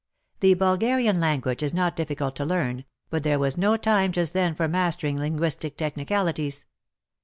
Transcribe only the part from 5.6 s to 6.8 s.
technicalities.